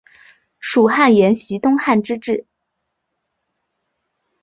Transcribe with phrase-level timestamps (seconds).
[0.59, 2.47] 蜀汉沿袭东汉之制。